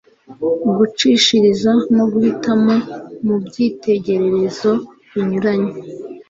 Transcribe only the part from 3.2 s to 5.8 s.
mu byitegererezo binyuranye